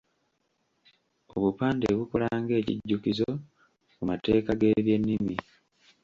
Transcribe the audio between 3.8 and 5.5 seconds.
ku mateeka g’ebyennimi.